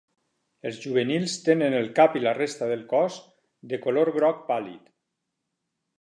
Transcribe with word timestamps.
Els 0.69 0.79
juvenils 0.85 1.35
tenen 1.49 1.75
el 1.81 1.85
cap 2.01 2.17
i 2.19 2.23
la 2.25 2.33
resta 2.39 2.71
de 2.71 2.79
cos 2.95 3.19
de 3.75 3.81
color 3.87 4.11
groc 4.17 4.45
pàl·lid. 4.49 4.93